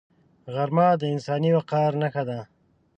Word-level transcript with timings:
غرمه 0.53 0.87
د 0.99 1.03
انساني 1.13 1.49
وقار 1.57 1.91
نښه 2.01 2.23
ده 2.29 2.39